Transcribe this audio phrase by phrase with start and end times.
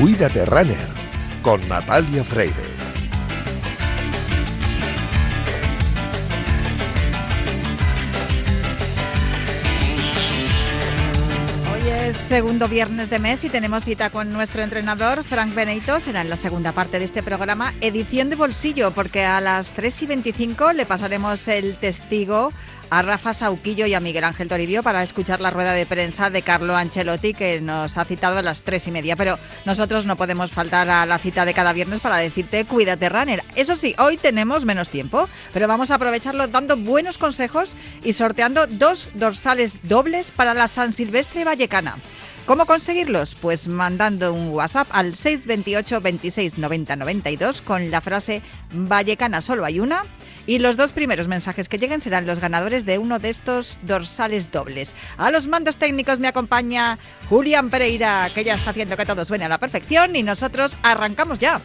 [0.00, 0.76] Cuídate Runner
[1.40, 2.52] con Natalia Freire.
[11.72, 16.00] Hoy es segundo viernes de mes y tenemos cita con nuestro entrenador, Frank Benito.
[16.00, 20.02] Será en la segunda parte de este programa, edición de bolsillo, porque a las 3
[20.02, 22.52] y 25 le pasaremos el testigo
[22.94, 26.42] a Rafa Sauquillo y a Miguel Ángel Toribio para escuchar la rueda de prensa de
[26.42, 29.16] Carlo Ancelotti que nos ha citado a las tres y media.
[29.16, 33.42] Pero nosotros no podemos faltar a la cita de cada viernes para decirte cuídate runner.
[33.56, 37.70] Eso sí, hoy tenemos menos tiempo, pero vamos a aprovecharlo dando buenos consejos
[38.04, 41.96] y sorteando dos dorsales dobles para la San Silvestre Vallecana.
[42.46, 43.34] ¿Cómo conseguirlos?
[43.34, 49.80] Pues mandando un WhatsApp al 628 26 90 92 con la frase Vallecana solo hay
[49.80, 50.04] una
[50.46, 54.50] y los dos primeros mensajes que lleguen serán los ganadores de uno de estos dorsales
[54.50, 54.94] dobles.
[55.16, 56.98] A los mandos técnicos me acompaña
[57.28, 61.38] Julián Pereira, que ya está haciendo que todo suene a la perfección y nosotros arrancamos
[61.38, 61.60] ya.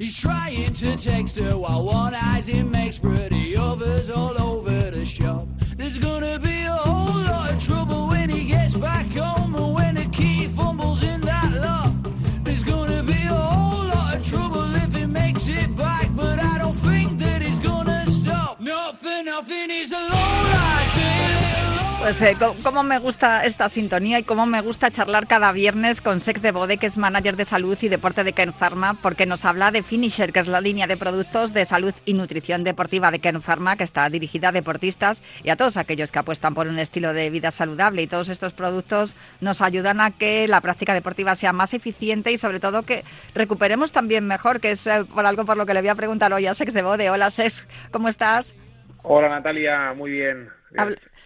[0.00, 5.04] He's trying to text her while one eyes him makes pretty others all over the
[5.04, 5.46] shop.
[5.76, 9.94] There's gonna be a whole lot of trouble when he gets back home and when
[9.96, 11.92] the key fumbles in that lock.
[12.42, 16.56] There's gonna be a whole lot of trouble if he makes it back, but I
[16.56, 18.58] don't think that he's gonna stop.
[18.58, 20.49] Nothing, nothing is a low
[22.00, 26.18] Pues eh, cómo me gusta esta sintonía y cómo me gusta charlar cada viernes con
[26.20, 29.44] Sex de Bode, que es manager de salud y deporte de Ken Pharma, porque nos
[29.44, 33.18] habla de Finisher, que es la línea de productos de salud y nutrición deportiva de
[33.18, 36.78] Ken Pharma, que está dirigida a deportistas y a todos aquellos que apuestan por un
[36.78, 38.00] estilo de vida saludable.
[38.00, 42.38] Y todos estos productos nos ayudan a que la práctica deportiva sea más eficiente y
[42.38, 45.80] sobre todo que recuperemos también mejor, que es eh, por algo por lo que le
[45.82, 47.10] voy a preguntar hoy a Sex de Bode.
[47.10, 48.54] Hola Sex, ¿cómo estás?
[49.02, 50.48] Hola Natalia, muy bien.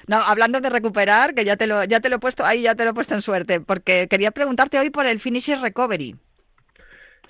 [0.07, 2.75] No, hablando de recuperar, que ya te lo ya te lo he puesto ahí, ya
[2.75, 6.17] te lo he puesto en suerte, porque quería preguntarte hoy por el Finisher Recovery.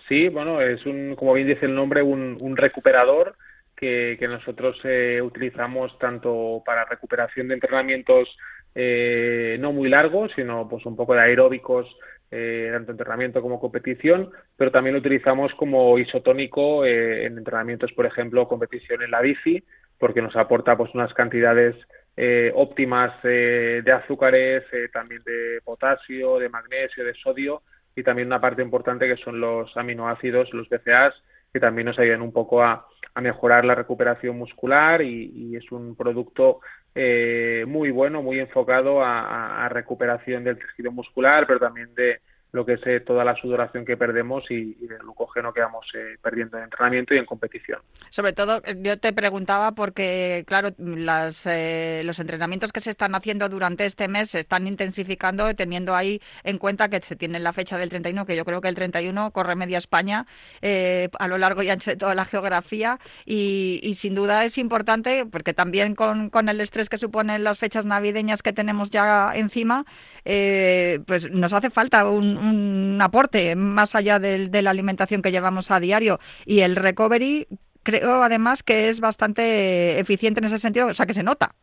[0.08, 3.36] Sí, bueno, es un, como bien dice el nombre, un, un recuperador
[3.76, 8.28] que, que nosotros eh, utilizamos tanto para recuperación de entrenamientos
[8.74, 11.86] eh, no muy largos, sino pues un poco de aeróbicos,
[12.30, 18.48] eh, tanto entrenamiento como competición, pero también lo utilizamos como isotónico en entrenamientos, por ejemplo,
[18.48, 19.62] competición en la bici,
[19.98, 21.76] porque nos aporta pues unas cantidades
[22.16, 27.62] eh, óptimas eh, de azúcares, eh, también de potasio, de magnesio, de sodio
[27.96, 31.14] y también una parte importante que son los aminoácidos, los BCAAs,
[31.52, 35.94] que también nos ayudan un poco a, a mejorar la recuperación muscular y, es un
[35.96, 36.60] producto
[36.94, 42.20] muy bueno, muy enfocado a, a recuperación del tejido muscular, pero también de,
[42.54, 46.16] lo que es eh, toda la sudoración que perdemos y, el glucógeno que vamos eh,
[46.22, 47.80] perdiendo en entrenamiento y en competición.
[48.10, 51.48] Sobre todo, eh, yo te preguntaba porque, claro, las,
[52.04, 56.58] los entrenamientos que se están haciendo durante este mes se están intensificando, teniendo ahí en
[56.58, 59.56] cuenta que se tiene la fecha del 31, que yo creo que el 31 corre
[59.56, 60.26] media España
[60.62, 65.26] a lo largo y ancho de toda la geografía y, y sin duda es importante
[65.26, 69.84] porque también con, con, el estrés que suponen las fechas navideñas que tenemos ya encima,
[70.24, 75.70] pues nos hace falta un un aporte más allá del, de la alimentación que llevamos
[75.70, 76.18] a diario.
[76.46, 77.46] Y el recovery
[77.84, 81.54] creo además que es bastante eficiente en ese sentido, o sea que se nota.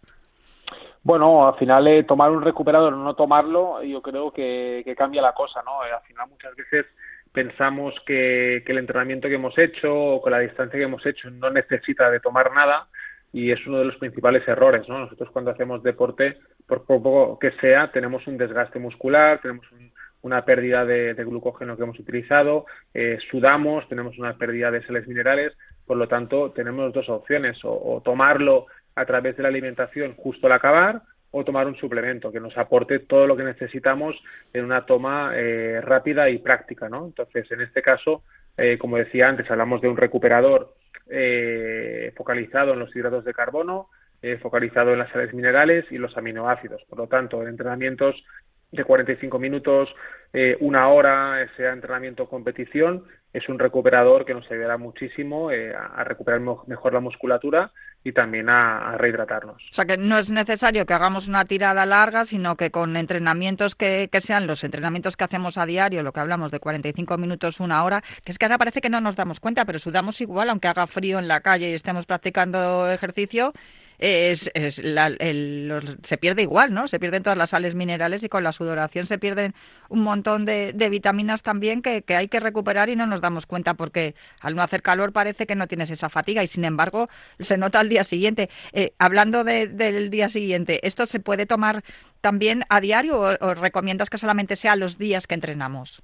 [1.03, 5.33] Bueno, al final eh, tomar un recuperador o no tomarlo, yo creo que, cambia la
[5.33, 5.83] cosa, ¿no?
[5.83, 6.85] Eh, al final muchas veces
[7.33, 11.49] pensamos que, el entrenamiento que hemos hecho o con la distancia que hemos hecho no
[11.49, 12.87] necesita de tomar nada
[13.33, 14.99] y es uno de los principales errores, ¿no?
[14.99, 16.37] Nosotros cuando hacemos deporte,
[16.67, 19.90] por poco que sea, tenemos un desgaste muscular, tenemos un,
[20.21, 25.53] una pérdida de, glucógeno que hemos utilizado, eh, sudamos, tenemos una pérdida de sales minerales,
[25.85, 30.53] por lo tanto tenemos dos opciones, o, tomarlo a través de la alimentación justo al
[30.53, 31.01] acabar,
[31.33, 34.15] o tomar un suplemento que nos aporte todo lo que necesitamos
[34.53, 37.05] en una toma eh, rápida y práctica, ¿no?
[37.05, 38.23] Entonces, en este caso,
[38.57, 40.75] eh, como decía antes, hablamos de un recuperador
[42.15, 43.89] focalizado en los hidratos de carbono,
[44.41, 46.81] focalizado en las sales minerales y los aminoácidos.
[46.87, 48.15] Por lo tanto, en entrenamientos
[48.71, 49.89] de 45 minutos,
[50.33, 53.03] eh, una hora, sea entrenamiento competición,
[53.33, 57.71] es un recuperador que nos ayudará muchísimo eh, a recuperar mejor la musculatura
[58.03, 59.61] y también a, rehidratarnos.
[59.71, 63.75] O sea que no es necesario que hagamos una tirada larga, sino que con entrenamientos
[63.75, 67.59] que, que, sean los entrenamientos que hacemos a diario, lo que hablamos de 45 minutos,
[67.59, 70.49] una hora, que es que ahora parece que no nos damos cuenta, pero sudamos igual,
[70.49, 73.53] aunque haga frío en la calle y estemos practicando ejercicio,
[74.01, 76.87] es, se pierde igual, ¿no?
[76.87, 79.53] Se pierden todas las sales minerales y con la sudoración se pierden
[79.89, 84.15] un montón de, vitaminas también que, hay que recuperar y no nos damos cuenta porque
[84.39, 87.09] al no hacer calor parece que no tienes esa fatiga y sin embargo
[87.39, 88.49] se nota al día siguiente.
[88.73, 91.83] Eh, hablando del día siguiente, ¿esto se puede tomar
[92.21, 96.01] también a diario o, recomiendas que solamente sea los días que entrenamos?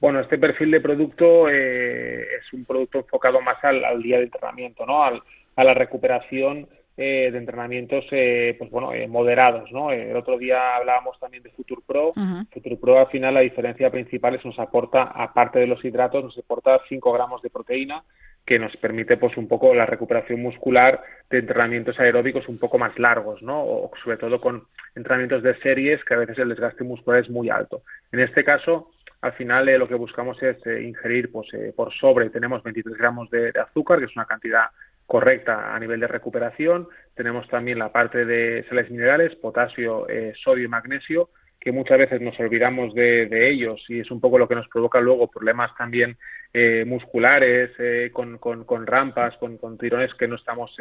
[0.00, 4.84] Bueno, este perfil de producto eh, es un producto enfocado más al, día de entrenamiento,
[4.84, 5.04] ¿no?
[5.04, 6.68] a la recuperación
[7.00, 11.50] eh, de entrenamientos eh, pues bueno eh, moderados no el otro día hablábamos también de
[11.50, 12.12] Future Pro.
[12.52, 16.36] Future Pro al final la diferencia principal es nos aporta aparte de los hidratos nos
[16.36, 18.02] aporta 5 gramos de proteína
[18.44, 21.00] que nos permite pues un poco la recuperación muscular
[21.30, 24.64] de entrenamientos aeróbicos un poco más largos no o sobre todo con
[24.96, 27.82] entrenamientos de series que a veces el desgaste muscular es muy alto.
[28.10, 28.90] En este caso
[29.20, 31.46] al final lo que buscamos es ingerir pues
[31.76, 34.66] por sobre tenemos 23 gramos de azúcar que es una cantidad
[35.08, 36.86] correcta a nivel de recuperación.
[37.14, 42.20] Tenemos también la parte de sales minerales, potasio, eh, sodio y magnesio, que muchas veces
[42.20, 46.18] nos olvidamos de, ellos y es un poco lo que nos provoca luego problemas también
[46.52, 50.76] eh, musculares, eh, con, con, rampas, con, con, tirones que no estamos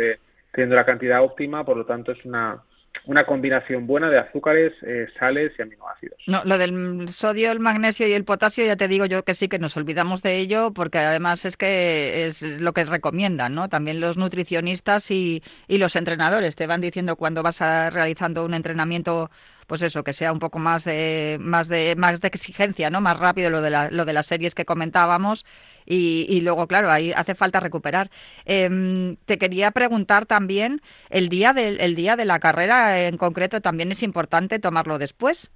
[0.51, 1.63] teniendo la cantidad óptima.
[1.63, 2.62] Por lo tanto, es una,
[3.07, 6.19] una combinación buena de azúcares, eh, sales y aminoácidos.
[6.27, 9.48] No, lo del sodio, el magnesio y el potasio, ya te digo yo que sí
[9.48, 13.69] que nos olvidamos de ello, porque además es que es lo que recomiendan, ¿no?
[13.69, 18.54] También los nutricionistas y, y los entrenadores te van diciendo cuando vas a, realizando un
[18.54, 19.31] entrenamiento
[19.68, 23.01] pues eso, que sea un poco más de, más de, más de exigencia, ¿no?
[23.01, 25.45] Más rápido lo de, la, lo de las series que comentábamos.
[25.89, 28.10] Y, luego, claro, ahí hace falta recuperar.
[28.45, 33.62] Em, te quería preguntar también, el día, del, el día de la carrera en concreto
[33.62, 35.50] también es importante tomarlo después.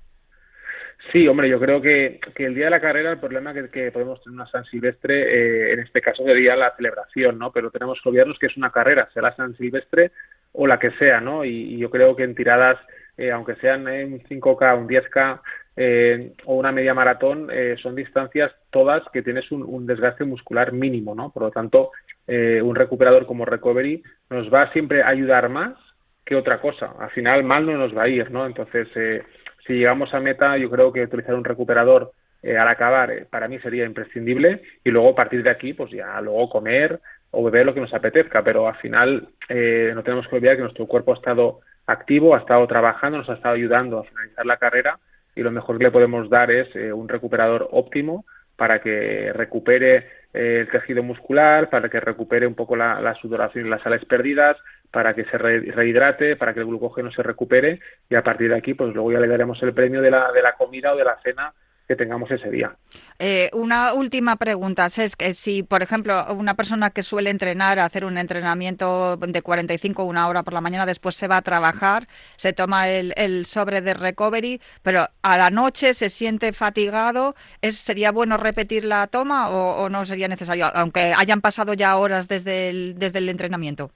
[1.12, 4.22] Sí, hombre, yo creo que, que, el día de la carrera el problema que, podemos
[4.24, 7.52] tener una San Silvestre, eh, en este caso sería la celebración, ¿no?
[7.52, 10.12] Pero tenemos que olvidarnos que es una carrera, sea San Silvestre
[10.54, 11.44] o la que sea, ¿no?
[11.44, 12.78] Y, yo creo que en tiradas
[13.18, 15.42] eh, aunque sean un 5K, un 10K
[15.84, 21.16] eh, o una media maratón, eh, son distancias todas que tienes un, desgaste muscular mínimo,
[21.16, 21.32] ¿no?
[21.32, 21.90] Por lo tanto,
[22.28, 25.74] un recuperador como Recovery nos va siempre a ayudar más
[26.24, 26.94] que otra cosa.
[27.00, 28.46] Al final, mal no nos va a ir, ¿no?
[28.46, 28.88] Entonces,
[29.66, 32.12] si llegamos a meta, yo creo que utilizar un recuperador
[32.44, 36.50] al acabar para mí sería imprescindible y luego a partir de aquí, pues ya luego
[36.50, 37.00] comer
[37.32, 40.86] o beber lo que nos apetezca, pero al final no tenemos que olvidar que nuestro
[40.86, 45.00] cuerpo ha estado activo, ha estado trabajando, nos ha estado ayudando a finalizar la carrera
[45.36, 48.26] y lo mejor que le podemos dar es eh, un recuperador óptimo
[48.56, 49.98] para que recupere
[50.34, 54.58] eh, el tejido muscular, para que recupere un poco la, sudoración y las sales perdidas,
[54.92, 57.80] para que se rehidrate, para que el glucógeno se recupere
[58.10, 60.42] y a partir de aquí pues luego ya le daremos el premio de la, de
[60.42, 61.54] la comida o de la cena
[61.92, 62.78] que tengamos ese día.
[63.20, 68.06] Eh, una última pregunta, es que si, por ejemplo, una persona que suele entrenar, hacer
[68.06, 72.08] un entrenamiento de 45 una hora por la mañana, después se va a trabajar,
[72.38, 78.14] se toma el, sobre de recovery, pero a la noche se siente fatigado, ¿es, ¿sería
[78.14, 82.70] bueno repetir la toma o, o no sería necesario, aunque hayan pasado ya horas desde
[82.70, 83.92] el, desde el entrenamiento?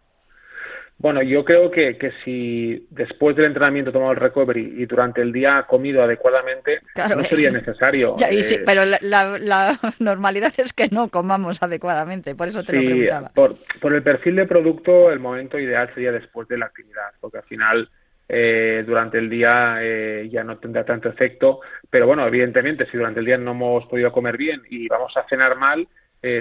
[0.98, 5.34] Bueno, yo creo que, que si después del entrenamiento tomado el recovery y durante el
[5.34, 8.16] día ha comido adecuadamente, no sería necesario.
[8.32, 13.30] eh, pero la, normalidad es que no comamos adecuadamente, por eso te lo preguntaba.
[13.36, 17.40] Por, por el perfil de producto, el momento ideal sería después de la actividad, porque
[17.40, 17.90] al final
[18.30, 21.60] eh, durante el día eh, ya no tendrá tanto efecto.
[21.90, 25.28] Pero bueno, evidentemente, si durante el día no hemos podido comer bien y vamos a
[25.28, 25.88] cenar mal,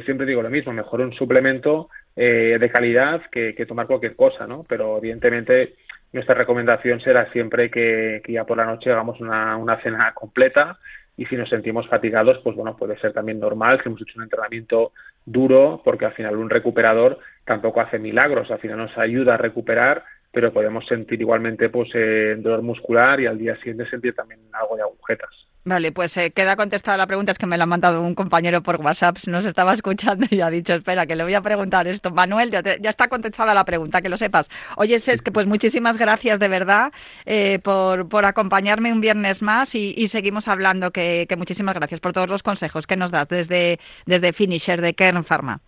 [0.07, 4.65] siempre digo lo mismo, mejor un suplemento eh, de calidad que, tomar cualquier cosa, ¿no?
[4.69, 5.75] Pero evidentemente
[6.13, 10.79] nuestra recomendación será siempre que, ya por la noche hagamos una, una, cena completa
[11.17, 14.25] y si nos sentimos fatigados, pues bueno, puede ser también normal que hemos hecho un
[14.25, 14.93] entrenamiento
[15.25, 20.05] duro porque al final un recuperador tampoco hace milagros, al final nos ayuda a recuperar
[20.35, 24.77] pero podemos sentir igualmente pues eh, dolor muscular y al día siguiente sentir también algo
[24.77, 25.31] de agujetas.
[25.67, 28.63] Vale, pues eh, queda contestada la pregunta, es que me la ha mandado un compañero
[28.63, 32.11] por WhatsApp, nos estaba escuchando y ha dicho, espera, que le voy a preguntar esto.
[32.11, 34.51] Manuel, ya, está contestada la pregunta, que lo sepas.
[34.77, 36.93] Oye, es que pues muchísimas gracias de verdad
[37.25, 42.13] eh, por, por acompañarme un viernes más y, seguimos hablando, que, que, muchísimas gracias por
[42.13, 45.61] todos los consejos que nos das desde, desde Finisher de Kern Pharma.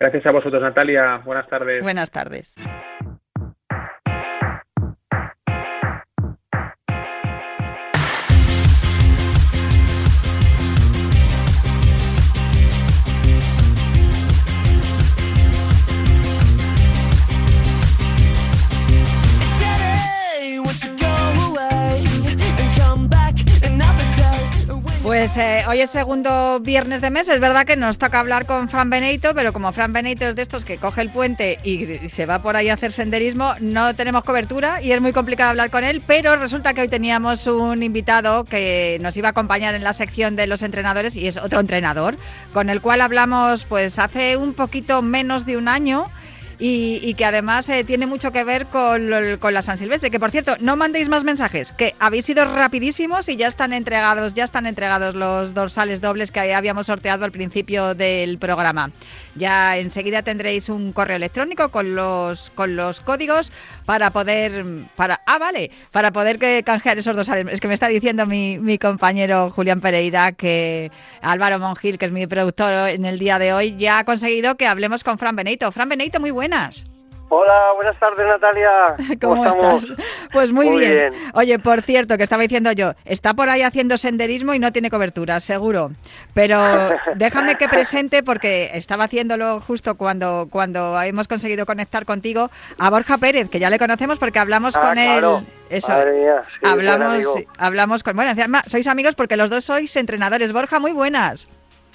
[0.00, 1.18] Gracias a vosotros, Natalia.
[1.24, 1.82] Buenas tardes.
[1.82, 2.54] Buenas tardes.
[25.20, 28.70] Pues eh, hoy es segundo viernes de mes, es verdad que nos toca hablar con
[28.70, 32.24] Fran Benito, pero como Fran Benito es de estos que coge el puente y, se
[32.24, 35.84] va por ahí a hacer senderismo, no tenemos cobertura y es muy complicado hablar con
[35.84, 39.92] él, pero resulta que hoy teníamos un invitado que nos iba a acompañar en la
[39.92, 42.16] sección de los entrenadores y es otro entrenador,
[42.54, 46.06] con el cual hablamos pues hace un poquito menos de un año
[46.60, 50.10] y, que además eh, tiene mucho que ver con, con, la San Silvestre.
[50.10, 54.34] Que por cierto, no mandéis más mensajes, que habéis sido rapidísimos y ya están entregados,
[54.34, 58.90] ya están entregados los dorsales dobles que habíamos sorteado al principio del programa.
[59.36, 63.52] Ya enseguida tendréis un correo electrónico con los con los códigos
[63.86, 64.64] para poder
[64.96, 67.46] para ah vale para poder canjear esos dorsales.
[67.52, 70.90] Es que me está diciendo mi, mi compañero Julián Pereira que
[71.22, 74.66] Álvaro Mongil, que es mi productor en el día de hoy, ya ha conseguido que
[74.66, 75.70] hablemos con Fran Benito.
[75.70, 76.89] Fran Benito, muy buenas.
[77.32, 78.96] Hola, buenas tardes Natalia.
[79.20, 79.86] ¿Cómo, estás?
[80.32, 81.14] Pues muy, bien.
[81.34, 84.90] Oye, por cierto, que estaba diciendo yo, está por ahí haciendo senderismo y no tiene
[84.90, 85.92] cobertura, seguro.
[86.34, 86.58] Pero
[87.14, 93.16] déjame que presente, porque estaba haciéndolo justo cuando, cuando hemos conseguido conectar contigo, a Borja
[93.16, 95.24] Pérez, que ya le conocemos porque hablamos ah, con él.
[95.70, 95.88] Eso.
[95.88, 96.32] Madre
[96.64, 97.24] hablamos,
[97.58, 98.16] hablamos con.
[98.16, 98.32] Bueno,
[98.66, 100.52] sois amigos porque los dos sois entrenadores.
[100.52, 101.46] Borja, muy buenas.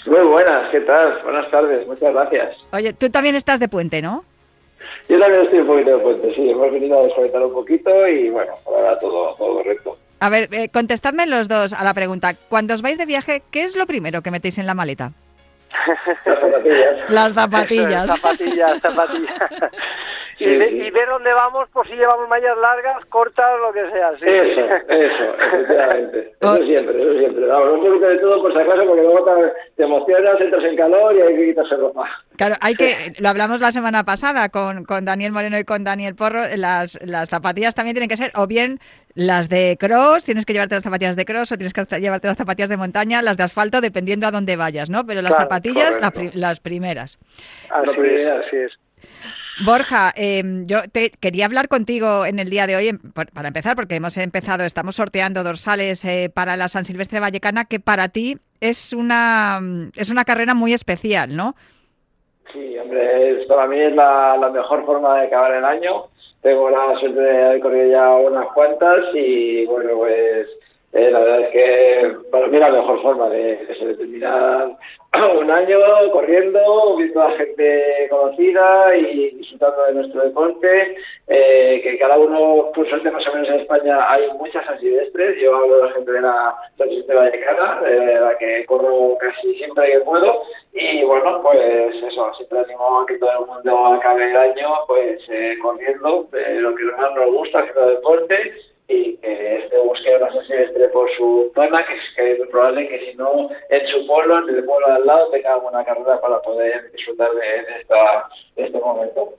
[0.08, 1.20] Muy buenas, ¿qué tal?
[1.24, 2.56] Buenas tardes, muchas gracias.
[2.72, 4.24] Oye, tú también estás de puente, ¿no?
[5.10, 6.50] Yo también estoy un poquito de puente, sí.
[6.50, 9.98] Hemos venido a desconectar un poquito y bueno, ahora todo, todo correcto.
[10.20, 12.34] A ver, eh, contestadme los dos a la pregunta.
[12.50, 15.12] Cuando os vais de viaje, ¿qué es lo primero que metéis en la maleta?
[16.26, 17.10] Las zapatillas.
[17.10, 18.08] Las zapatillas.
[18.08, 19.40] zapatillas, zapatillas.
[20.40, 24.12] y, ver dónde vamos por si llevamos mallas largas, cortas, lo que sea.
[24.18, 24.26] Sí.
[24.26, 26.34] Eso, eso, efectivamente.
[26.42, 26.66] Eso oh.
[26.66, 27.46] siempre, eso siempre.
[27.46, 31.16] Vamos, un poquito de todo por si acaso, porque luego te, emocionas, entras en calor
[31.16, 32.10] y hay que quitarse ropa.
[32.36, 36.16] Claro, hay que, lo hablamos la semana pasada con, con Daniel Moreno y con Daniel
[36.16, 38.80] Porro, las, las zapatillas también tienen que ser o bien
[39.14, 42.38] las de cross, tienes que llevarte las zapatillas de cross o tienes que llevarte las
[42.38, 45.06] zapatillas de montaña, las de asfalto, dependiendo a dónde vayas, ¿no?
[45.06, 45.98] Pero las zapatillas,
[46.34, 47.18] las primeras.
[47.70, 48.80] Así es, así es.
[49.64, 53.76] Borja, em, yo te quería hablar contigo en el día de hoy, em, para empezar,
[53.76, 58.38] porque hemos empezado, estamos sorteando dorsales eh, para la San Silvestre Vallecana, que para ti
[58.60, 59.62] es una,
[59.96, 61.56] es una carrera muy especial, ¿no?
[62.52, 66.06] Sí, hombre, para mí es la, mejor forma de acabar el año.
[66.42, 70.48] Tengo la suerte de haber corrido ya unas cuantas y, bueno, pues
[70.94, 74.78] eh, la verdad es que para mí la mejor forma de que se determina
[75.40, 75.80] un año
[76.12, 82.88] corriendo, viendo a gente conocida y disfrutando de nuestro deporte, eh, que cada uno, por
[82.90, 86.22] suerte más o menos en España hay muchas silvestres, yo hablo de la gente de
[86.22, 90.42] la San Vallecana, de la que corro casi siempre que puedo,
[90.74, 95.20] y bueno, pues eso, siempre animo a que todo el mundo acabe el año pues
[95.30, 98.54] eh, corriendo, lo que más nos gusta, haciendo deporte,
[98.88, 103.50] y que este busque una Silvestre por su zona, que es, probable que si no
[103.70, 107.30] en su pueblo, en el pueblo de al lado, tenga una carrera para poder disfrutar
[107.32, 109.34] de, esta, este momento.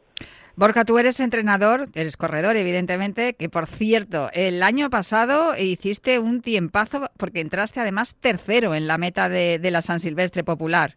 [0.56, 6.40] Borja, tú eres entrenador, eres corredor, evidentemente, que por cierto, el año pasado hiciste un
[6.40, 10.96] tiempazo porque entraste además tercero en la meta de, de la San Silvestre Popular.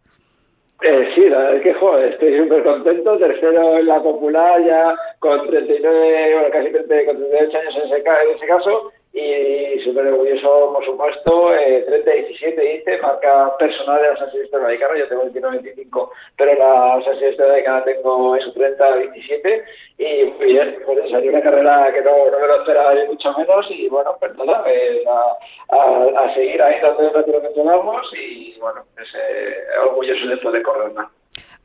[0.82, 4.96] Eh, sí, la verdad es que joder, estoy súper contento, tercero en la popular ya
[5.20, 10.08] con 39, bueno, casi 30, con 38 años en ese, en ese caso y súper
[10.08, 15.24] orgulloso, por supuesto, eh, 30-17 dice, marca personal de la San Silvestre Americana, yo tengo
[15.24, 19.64] 29-25, pero la San Silvestre Americana tengo eso, 30-27
[19.98, 23.34] y muy bien, pues salió una carrera que no, no me lo esperaba ni mucho
[23.34, 28.06] menos y bueno, pues nada, eh, a, a, seguir ahí dando el retiro que tomamos
[28.14, 30.92] y bueno, pues eh, orgulloso de de correr.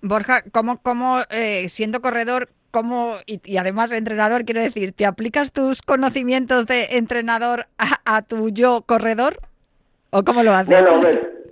[0.00, 5.80] Borja, ¿cómo, cómo eh, siendo corredor, cómo, y, además entrenador, quiero decir, ¿te aplicas tus
[5.80, 9.38] conocimientos de entrenador a, tu yo corredor?
[10.10, 10.84] ¿O cómo lo haces?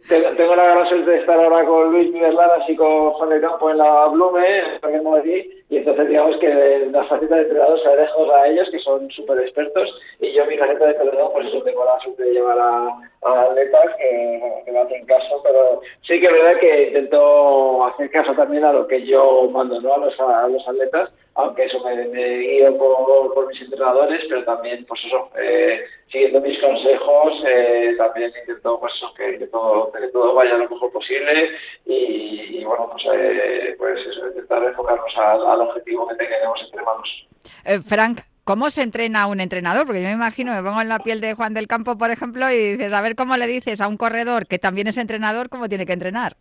[0.08, 2.36] Tengo, la gran suerte de estar ahora con Luis Miguel
[2.68, 7.36] y con Juan de Campo en la Blume, en y entonces digamos que la faceta
[7.36, 9.88] de entrenador se la dejo a ellos, que son súper expertos,
[10.20, 12.88] y yo mi faceta de entrenador, pues eso tengo la suerte de llevar a,
[13.22, 18.10] a atletas que, que me hacen caso, pero sí que es verdad que intento hacer
[18.10, 19.94] caso también a lo que yo mando, ¿no?
[19.94, 24.44] A los, a los atletas, aunque eso me, me guío por, por, mis entrenadores, pero
[24.44, 29.90] también, pues eso, eh, siguiendo mis consejos, eh, también intento, pues eso, que, que, todo,
[29.92, 31.50] que todo vaya lo mejor posible
[31.86, 36.82] y, y bueno, pues, eh, pues eso, intentar enfocarnos al, al objetivo que tenemos entre
[36.82, 37.26] manos.
[37.64, 39.86] Eh, Frank, ¿Cómo se entrena a un entrenador?
[39.86, 42.50] Porque yo me imagino, me pongo en la piel de Juan del Campo, por ejemplo,
[42.50, 45.68] y dices, a ver cómo le dices a un corredor que también es entrenador, cómo
[45.68, 46.34] tiene que entrenar.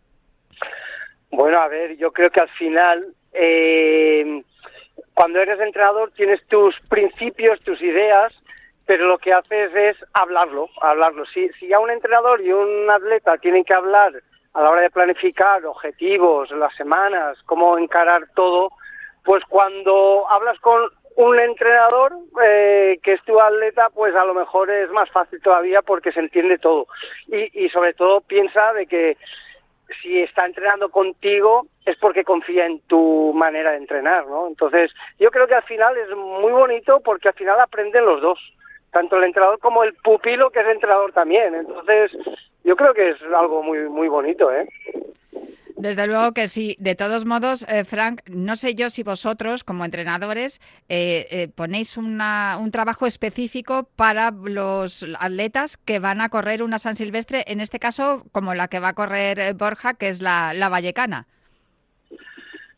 [1.30, 4.42] Bueno, a ver, yo creo que al final, eh,
[5.14, 8.32] cuando eres entrenador tienes tus principios, tus ideas,
[8.86, 11.24] pero lo que haces es hablarlo, hablarlo.
[11.26, 14.12] Si, si ya un entrenador y un atleta tienen que hablar
[14.54, 18.70] a la hora de planificar objetivos, las semanas, cómo encarar todo,
[19.24, 20.82] pues cuando hablas con
[21.16, 25.82] un entrenador eh, que es tu atleta, pues a lo mejor es más fácil todavía
[25.82, 26.86] porque se entiende todo.
[27.28, 29.16] Y, y sobre todo piensa de que
[30.00, 34.48] si está entrenando contigo es porque confía en tu manera de entrenar, ¿no?
[34.48, 38.38] Entonces, yo creo que al final es muy bonito porque al final aprenden los dos,
[38.92, 41.54] tanto el entrenador como el pupilo que es entrenador también.
[41.54, 42.12] Entonces,
[42.64, 44.68] yo creo que es algo muy muy bonito, ¿eh?
[45.82, 46.76] Desde luego que sí.
[46.78, 51.96] De todos modos, eh, Frank, no sé yo si vosotros, como entrenadores, eh, eh, ponéis
[51.96, 57.58] una, un trabajo específico para los atletas que van a correr una San Silvestre, en
[57.58, 61.26] este caso, como la que va a correr Borja, que es la, la Vallecana.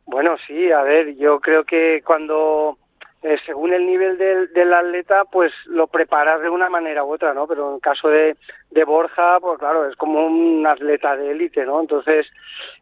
[0.07, 2.79] Bueno, sí, a ver, yo creo que cuando
[3.25, 7.33] eh, según el nivel del, del, atleta, pues lo preparas de una manera u otra,
[7.33, 7.47] ¿no?
[7.47, 8.37] Pero en el caso de,
[8.71, 11.81] de Borja, pues claro, es como un atleta de élite, ¿no?
[11.81, 12.27] Entonces,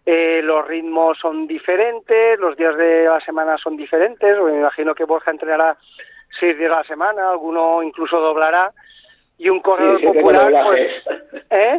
[0.05, 5.05] eh, los ritmos son diferentes, los días de la semana son diferentes, me imagino que
[5.05, 5.77] Borja entrenará
[6.41, 8.73] seis días a la semana, alguno incluso doblará,
[9.39, 10.91] y un corredor sí, popular, pues...
[11.51, 11.79] ¿Eh?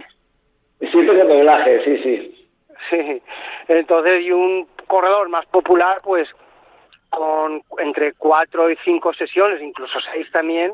[0.89, 2.50] Sí, doblaje, sí, sí.
[2.89, 3.22] Sí,
[3.67, 6.29] entonces, y un corredor más popular, pues
[7.15, 10.74] con entre cuatro y cinco sesiones, incluso seis también,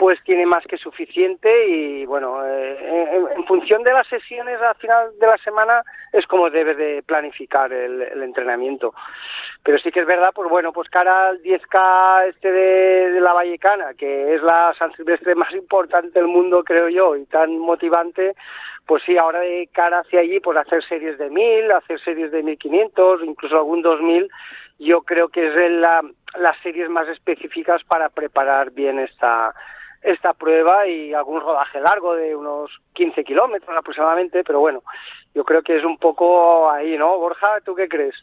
[0.00, 5.10] pues tiene más que suficiente y bueno, eh, en, función de las sesiones al final
[5.20, 8.94] de la semana es como debe de planificar el, entrenamiento.
[9.62, 13.34] Pero sí que es verdad, pues bueno, pues cara al 10K este de, de, la
[13.34, 18.34] Vallecana, que es la San Silvestre más importante del mundo, creo yo, y tan motivante,
[18.86, 22.42] pues sí, ahora de cara hacia allí, pues hacer series de 1000, hacer series de
[22.42, 24.30] 1500, incluso algún 2000,
[24.78, 26.00] yo creo que es la,
[26.38, 29.54] las series más específicas para preparar bien esta
[30.02, 34.82] esta prueba y algún rodaje largo de unos 15 kilómetros aproximadamente, pero bueno,
[35.34, 37.18] yo creo que es un poco ahí, ¿no?
[37.18, 38.14] Borja, ¿tú qué crees?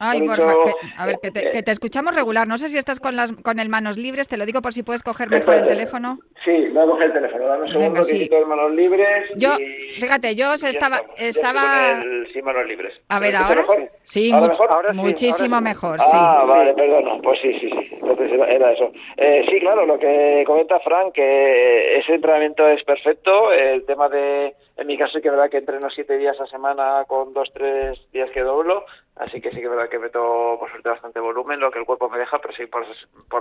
[0.00, 2.46] Ay, Borja, que, a ver, que te, que te, escuchamos regular.
[2.46, 4.84] No sé si estás con las con el manos libres, te lo digo por si
[4.84, 6.20] puedes coger mejor el teléfono.
[6.44, 8.18] Sí, voy a coger el teléfono, dame un segundo Venga, que sí.
[8.20, 9.28] quito el manos libres.
[9.34, 10.00] Yo, y...
[10.00, 11.00] fíjate, yo estaba...
[11.16, 12.00] estaba...
[12.00, 12.94] El, sin manos libres.
[13.08, 13.60] A ver, ¿Me ahora...
[13.62, 13.90] mejor?
[14.04, 14.72] Sí, ¿Ahora much- mejor?
[14.72, 15.64] Ahora sí, muchísimo ahora sí.
[15.64, 16.48] mejor, Ah, sí.
[16.48, 17.20] vale, perdona.
[17.20, 17.87] Pues sí, sí, sí.
[18.24, 18.92] Era- eso.
[19.16, 23.52] Eh, sí, claro, lo que comenta Frank, que ese entrenamiento es perfecto.
[23.52, 27.32] El tema de, en mi caso, que verdad que entreno siete días a semana con
[27.32, 28.84] dos, tres días que doblo.
[29.18, 31.84] Así que sí que es verdad que meto, por suerte, bastante volumen, lo que el
[31.84, 32.84] cuerpo me deja, pero sí, por,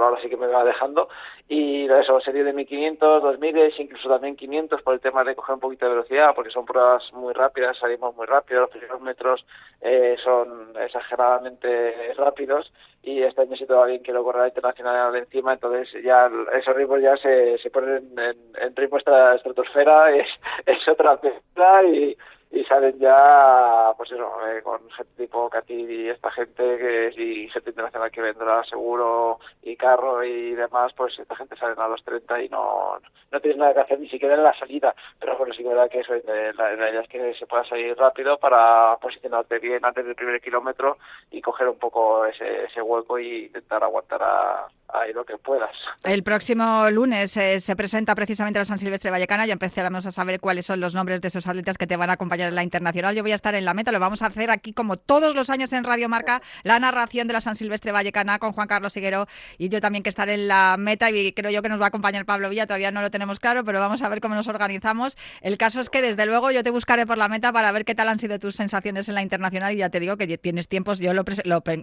[0.01, 1.07] ahora sí que me va dejando.
[1.47, 5.59] Y eso, serie de 1500, 2000, incluso también 500 por el tema de coger un
[5.59, 9.45] poquito de velocidad, porque son pruebas muy rápidas, salimos muy rápido, los primeros metros
[9.81, 16.03] eh, son exageradamente rápidos y este año sí todavía quiero correr la internacional encima, entonces
[16.03, 20.27] ya esos ritmos ya se, se ponen en, en ritmo esta estratosfera, es,
[20.65, 22.17] es otra película y,
[22.51, 27.49] y salen ya, pues eso, eh, con gente tipo Katir y esta gente que y
[27.49, 32.03] gente internacional que vendrá seguro y carro y demás, pues esta gente salen a los
[32.03, 32.99] 30 y no,
[33.31, 35.89] no tienes nada que hacer ni siquiera en la salida, pero bueno, sí que verdad
[35.89, 40.05] que eso, eh, la idea es que se pueda salir rápido para posicionarte bien antes
[40.05, 40.97] del primer kilómetro
[41.31, 45.71] y coger un poco ese, ese hueco y intentar aguantar a, ahí lo que puedas.
[46.03, 49.45] El próximo lunes eh, se presenta precisamente la San Silvestre Vallecana.
[49.45, 52.13] Ya empezaremos a saber cuáles son los nombres de esos atletas que te van a
[52.13, 53.15] acompañar en la internacional.
[53.15, 53.91] Yo voy a estar en la meta.
[53.91, 57.33] Lo vamos a hacer aquí como todos los años en Radio Marca, la narración de
[57.33, 60.75] la San Silvestre Vallecana con Juan Carlos Higuero y yo también que estaré en la
[60.77, 62.65] meta y creo yo que nos va a acompañar Pablo Villa.
[62.65, 65.17] Todavía no lo tenemos claro, pero vamos a ver cómo nos organizamos.
[65.41, 67.95] El caso es que desde luego yo te buscaré por la meta para ver qué
[67.95, 70.99] tal han sido tus sensaciones en la internacional y ya te digo que tienes tiempos.
[70.99, 71.23] Yo lo,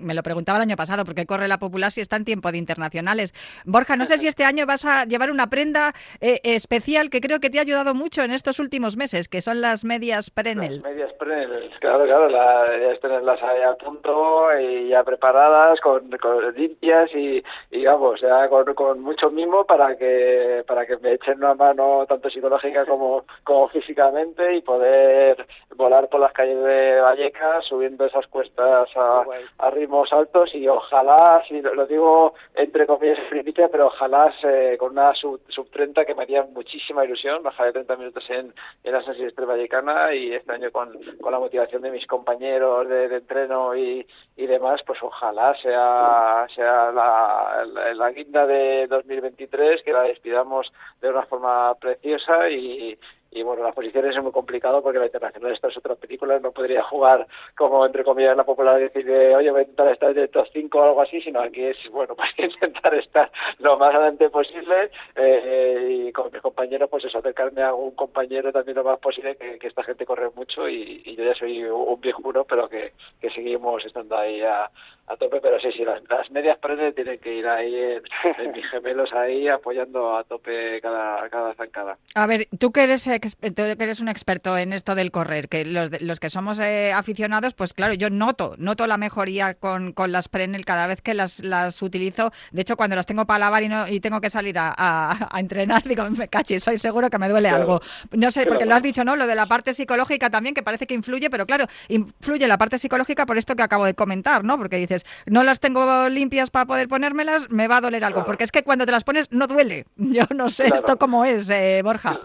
[0.01, 2.59] me lo preguntaba el año pasado porque corre la popular si está en tiempo de
[2.59, 3.35] internacional internacionales.
[3.65, 7.41] Borja, no sé si este año vas a llevar una prenda eh, especial que creo
[7.41, 10.77] que te ha ayudado mucho en estos últimos meses, que son las medias Prenel.
[10.77, 16.11] Las medias Prenel, claro, claro, la, es tenerlas ahí a punto y ya preparadas, con,
[16.19, 21.13] con limpias y, y, vamos, ya con, con, mucho mimo para que para que me
[21.13, 27.01] echen una mano tanto psicológica como, como físicamente y poder volar por las calles de
[27.01, 29.25] Vallecas subiendo esas cuestas a,
[29.59, 34.77] a ritmos altos y ojalá, si lo, lo digo entre comillas primicia, pero ojalá eh,
[34.79, 38.55] con una sub, sub 30 que me haría muchísima ilusión, bajar de 30 minutos en,
[38.83, 42.89] en la San Silvestre Vallecana y este año con, con la motivación de mis compañeros
[42.89, 48.87] de, de entreno y, y, demás, pues ojalá sea, sea la, la, la, guinda de
[48.87, 52.99] 2023, que la despidamos de una forma preciosa y,
[53.35, 56.83] y bueno, las posiciones es muy complicado porque la internacional estas otras películas no podría
[56.91, 60.79] jugar como entre comillas la popular decir oye voy a intentar estar de estos cinco
[60.79, 65.89] o algo así, sino aquí es bueno pues intentar estar lo más adelante posible eh,
[65.91, 69.59] y con mis compañeros pues eso, acercarme a algún compañero también lo más posible que,
[69.65, 74.17] esta gente corre mucho y, yo ya soy un viejuno pero que, que seguimos estando
[74.17, 74.71] ahí a,
[75.07, 79.13] a tope, pero sí, sí, las, medias paredes tienen que ir ahí en, mis gemelos
[79.13, 81.99] ahí apoyando a tope cada, cada zancada.
[82.15, 85.65] A ver, tú que eres, tú que eres un experto en esto del correr, que
[85.65, 90.13] los, los que somos eh, aficionados, pues claro, yo noto, noto la mejoría con, con
[90.13, 92.33] las Prenel cada vez que las, las utilizo.
[92.53, 95.41] De hecho, cuando las tengo para lavar y, no, y tengo que salir a, a,
[95.41, 97.81] entrenar, digo, me caché, soy seguro que me duele algo.
[98.13, 99.17] No sé, porque lo has dicho, ¿no?
[99.17, 102.79] Lo de la parte psicológica también, que parece que influye, pero claro, influye la parte
[102.79, 104.59] psicológica por esto que acabo de comentar, ¿no?
[104.59, 108.25] Porque dices, no las tengo limpias para poder ponérmelas, me va a doler algo.
[108.25, 109.87] Porque es que cuando te las pones no duele.
[109.97, 112.21] Yo no sé esto cómo es, eh, Borja.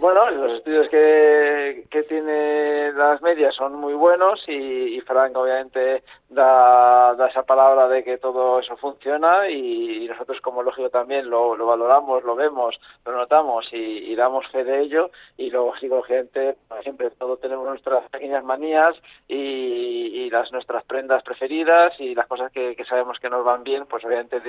[0.00, 7.14] Bueno, los estudios que, que tiene las medias son muy buenos y, Frank obviamente da,
[7.14, 11.66] da, esa palabra de que todo eso funciona y, nosotros como lógico también lo, lo,
[11.66, 17.40] valoramos, lo vemos, lo notamos y, damos fe de ello y luego psicológicamente siempre todos
[17.40, 18.96] tenemos nuestras pequeñas manías
[19.28, 24.04] y, las nuestras prendas preferidas y las cosas que, sabemos que nos van bien, pues
[24.04, 24.40] obviamente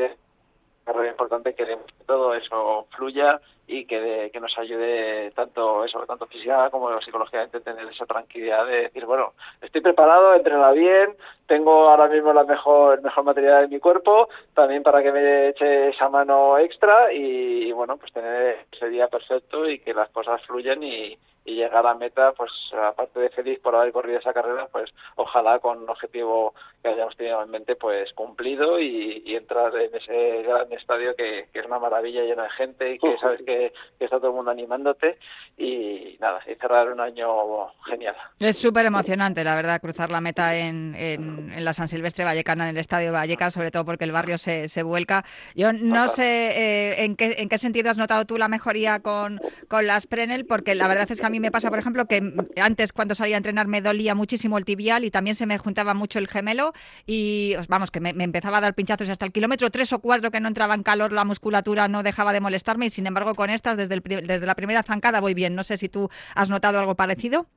[0.87, 6.69] es importante que todo eso fluya y que, que nos ayude tanto eso tanto física
[6.69, 11.15] como psicológicamente tener esa tranquilidad de decir bueno estoy preparado entrena bien
[11.47, 15.89] tengo ahora mismo la mejor mejor material de mi cuerpo también para que me eche
[15.89, 20.83] esa mano extra y, bueno pues tener ese día perfecto y que las cosas fluyan
[20.83, 24.91] y, y llegar a meta, pues aparte de feliz por haber corrido esa carrera, pues
[25.15, 30.43] ojalá con un objetivo que hayamos tenido en mente, pues cumplido y, entrar en ese
[30.43, 34.29] gran estadio que, es una maravilla llena de gente y que sabes que, está todo
[34.29, 35.19] el mundo animándote
[35.57, 38.15] y nada, y cerrar un año genial.
[38.39, 42.71] Es súper emocionante, la verdad, cruzar la meta en, en, la San Silvestre Vallecana, en
[42.71, 45.25] el Estadio Vallecas, sobre todo porque el barrio se, se vuelca.
[45.53, 49.39] Yo no sé eh, en, qué, en qué sentido has notado tú la mejoría con,
[49.67, 52.05] con las Prenel, porque la verdad es que a mí mí me pasa, por ejemplo,
[52.05, 55.57] que antes cuando salía a entrenar me dolía muchísimo el tibial y también se me
[55.57, 56.73] juntaba mucho el gemelo
[57.05, 60.39] y vamos, que me, empezaba a dar pinchazos hasta el kilómetro tres o cuatro que
[60.39, 63.77] no entraba en calor, la musculatura no dejaba de molestarme y sin embargo con estas
[63.77, 65.55] desde, el, desde la primera zancada voy bien.
[65.55, 67.47] No sé si tú has notado algo parecido.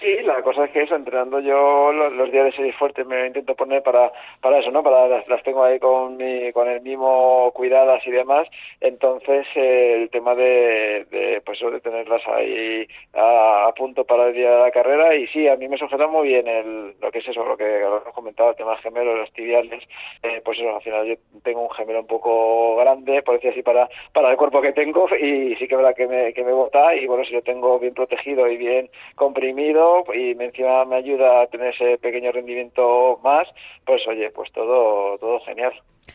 [0.00, 3.54] Sí, la cosa es que eso, entrenando yo los, días de serie fuerte me intento
[3.54, 4.82] poner para, para eso, ¿no?
[4.82, 8.46] Para las, tengo ahí con mi, con el mimo cuidadas y demás,
[8.80, 14.50] entonces eh, el tema de, de, pues de tenerlas ahí a, punto para el día
[14.50, 15.14] de la carrera.
[15.14, 17.80] Y sí, a mí me sujeta muy bien el, lo que es eso, lo que
[17.80, 19.82] hemos comentado, el tema gemelo, los tibiales,
[20.22, 23.62] eh, pues eso, al final yo tengo un gemelo un poco grande, por decir así,
[23.62, 25.08] para, para el cuerpo que tengo.
[25.16, 26.94] Y sí que es verdad que me, que me bota.
[26.94, 29.75] Y bueno, si lo tengo bien protegido y bien comprimido,
[30.14, 33.48] y encima me ayuda a tener ese pequeño rendimiento más,
[33.84, 35.72] pues oye, pues todo, todo genial.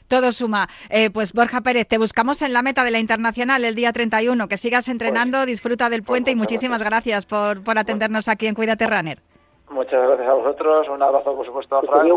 [0.08, 0.67] Todo suma.
[0.89, 4.47] Eh, pues Borja Pérez, te buscamos en la meta de la Internacional el día 31.
[4.47, 8.47] Que sigas entrenando, pues, disfruta del puente y pues muchísimas gracias, por, por atendernos aquí
[8.47, 9.19] en Cuídate Runner.
[9.69, 10.89] Muchas gracias a vosotros.
[10.89, 12.08] Un abrazo, por supuesto, a Frank.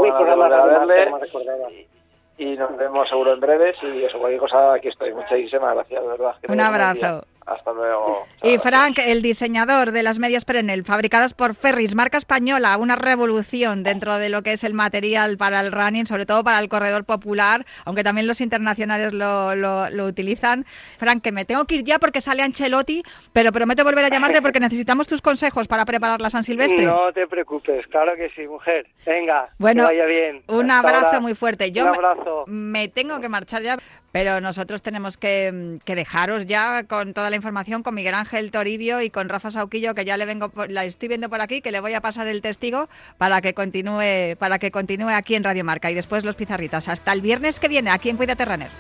[2.37, 3.75] Y, nos vemos seguro en breve.
[3.81, 5.15] Y eso, cualquier cosa, aquí estoy.
[5.15, 6.35] Muchísimas gracias, de verdad.
[6.49, 7.25] un abrazo.
[7.47, 8.27] Hasta luego.
[8.43, 13.83] Y Frank, el diseñador de las medias Prenel, fabricadas por Ferris, marca española, una revolución
[13.83, 17.05] dentro de lo que es el material para el running, sobre todo para el corredor
[17.05, 20.65] popular, aunque también los internacionales lo, lo, utilizan.
[20.99, 23.03] Frank, que me tengo que ir ya porque sale Ancelotti,
[23.33, 26.85] pero prometo volver a llamarte porque necesitamos tus consejos para preparar la San Silvestre.
[26.85, 28.87] No te preocupes, claro que sí, mujer.
[29.05, 30.43] Venga, bueno, que vaya bien.
[30.49, 31.73] Un abrazo muy fuerte.
[31.73, 32.45] Yo un abrazo.
[32.47, 33.79] Me, tengo que marchar ya,
[34.15, 39.03] pero nosotros tenemos que, que dejaros ya con toda la información con Miguel Ángel Toribio
[39.03, 41.81] y con Rafa Sauquillo, que ya le vengo, la estoy viendo por aquí, que le
[41.81, 45.91] voy a pasar el testigo para que continúe, para que continúe aquí en Radio Marca
[45.91, 46.87] y después los pizarritas.
[46.87, 48.71] Hasta el viernes que viene, aquí en Cuídate Runner.